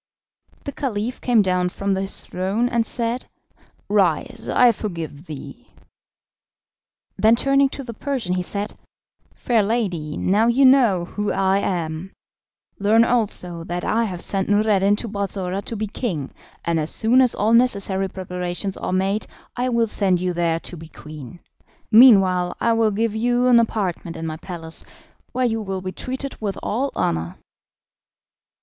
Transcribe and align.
The 0.63 0.71
Caliph 0.71 1.21
came 1.21 1.43
down 1.43 1.69
from 1.69 1.95
his 1.95 2.25
throne, 2.25 2.67
and 2.69 2.87
said: 2.87 3.27
"Rise, 3.87 4.49
I 4.49 4.71
forgive 4.71 5.27
thee." 5.27 5.67
Then 7.19 7.35
turning 7.35 7.69
to 7.69 7.83
the 7.83 7.93
Persian 7.93 8.33
he 8.33 8.41
said: 8.41 8.73
"Fair 9.35 9.61
lady, 9.61 10.17
now 10.17 10.47
you 10.47 10.65
know 10.65 11.05
who 11.05 11.31
I 11.31 11.59
am; 11.59 12.13
learn 12.79 13.05
also 13.05 13.63
that 13.65 13.83
I 13.85 14.05
have 14.05 14.23
sent 14.23 14.49
Noureddin 14.49 14.95
to 14.95 15.07
Balsora 15.07 15.61
to 15.65 15.75
be 15.75 15.85
king, 15.85 16.31
and 16.65 16.79
as 16.79 16.89
soon 16.89 17.21
as 17.21 17.35
all 17.35 17.53
necessary 17.53 18.09
preparations 18.09 18.75
are 18.77 18.91
made 18.91 19.27
I 19.55 19.69
will 19.69 19.85
send 19.85 20.19
you 20.19 20.33
there 20.33 20.59
to 20.61 20.75
be 20.75 20.87
queen. 20.87 21.41
Meanwhile 21.91 22.57
I 22.59 22.73
will 22.73 22.89
give 22.89 23.15
you 23.15 23.45
an 23.45 23.59
apartment 23.59 24.17
in 24.17 24.25
my 24.25 24.37
palace, 24.37 24.83
where 25.31 25.45
you 25.45 25.61
will 25.61 25.81
be 25.83 25.91
treated 25.91 26.41
with 26.41 26.57
all 26.63 26.89
honour." 26.95 27.35